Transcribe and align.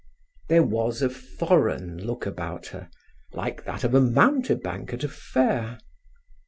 There 0.49 0.63
was 0.63 1.03
a 1.03 1.11
foreign 1.11 1.99
look 2.07 2.25
about 2.25 2.65
her, 2.73 2.89
like 3.33 3.65
that 3.65 3.83
of 3.83 3.93
a 3.93 4.01
mountebank 4.01 4.93
at 4.93 5.03
a 5.03 5.07
fair. 5.07 5.77